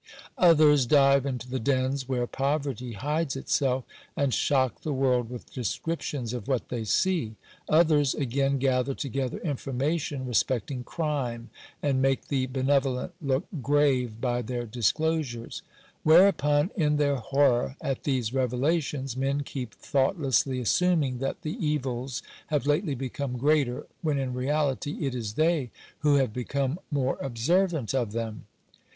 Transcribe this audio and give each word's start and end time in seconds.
Others 0.39 0.87
dive 0.87 1.27
into 1.27 1.47
the 1.47 1.59
dens 1.59 2.09
where 2.09 2.25
poverty 2.25 2.93
hides 2.93 3.35
itself, 3.35 3.83
and 4.17 4.33
shock 4.33 4.81
the 4.81 4.93
world 4.95 5.29
with 5.29 5.53
descriptions 5.53 6.33
of 6.33 6.47
what 6.47 6.69
they 6.69 6.83
see. 6.85 7.35
Others, 7.69 8.15
again, 8.15 8.57
gather 8.57 8.95
to 8.95 9.07
gether 9.09 9.37
information 9.41 10.25
respecting 10.25 10.83
crime, 10.83 11.51
and 11.83 12.01
make 12.01 12.29
the 12.29 12.47
benevolent 12.47 13.11
look 13.21 13.45
grave 13.61 14.19
by 14.19 14.41
their 14.41 14.65
disclosures. 14.65 15.61
Whereupon, 16.01 16.71
in 16.75 16.97
their 16.97 17.17
horror 17.17 17.75
at 17.79 18.03
these 18.03 18.33
revelations, 18.33 19.15
men 19.15 19.41
keep 19.43 19.71
thoughtlessly 19.75 20.59
assuming 20.59 21.19
that 21.19 21.43
the 21.43 21.63
evils 21.63 22.23
have 22.47 22.65
lately 22.65 22.95
become 22.95 23.37
greater, 23.37 23.85
when 24.01 24.17
in 24.17 24.33
reality 24.33 25.05
it 25.05 25.13
is 25.13 25.33
they 25.35 25.69
who 25.99 26.17
Digitized 26.17 26.17
by 26.17 26.17
VjOOQIC 26.17 26.17
382 26.17 26.17
SANITARY 26.17 26.17
SUPERVISION. 26.17 26.19
have 26.19 26.33
become 26.33 26.79
more 26.89 27.17
observant 27.21 27.93
of 27.93 28.11
them. 28.13 28.47